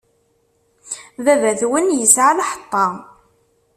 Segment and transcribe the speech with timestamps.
[1.23, 2.85] Baba-twen yesɛa lḥeṭṭa.